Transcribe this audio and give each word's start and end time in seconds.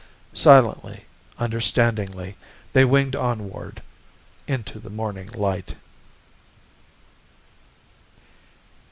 Silently, 0.33 1.05
understandingly, 1.37 2.35
they 2.73 2.83
winged 2.83 3.15
onward 3.15 3.83
into 4.47 4.79
the 4.79 4.89
morning 4.89 5.27
light. 5.33 5.75